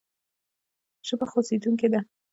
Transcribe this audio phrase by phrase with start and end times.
[1.07, 1.99] ژبه خوځېدونکې ده.